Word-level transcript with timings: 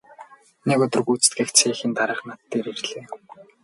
Нэг 0.67 0.79
өдөр 0.85 1.01
гүйцэтгэх 1.07 1.49
цехийн 1.57 1.93
дарга 1.97 2.21
над 2.29 2.39
дээр 2.49 2.67
ирлээ. 2.73 3.03